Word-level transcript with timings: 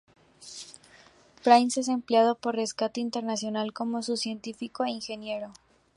Brains 1.45 1.77
es 1.77 1.87
empleado 1.87 2.33
por 2.33 2.55
Rescate 2.55 2.99
Internacional 2.99 3.71
como 3.71 4.01
su 4.01 4.17
científico 4.17 4.83
e 4.83 4.89
ingeniero. 4.89 5.53